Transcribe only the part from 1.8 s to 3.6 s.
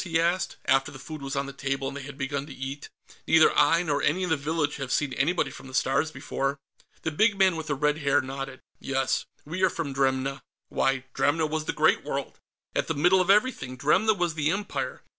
and they had begun to eat. "Neither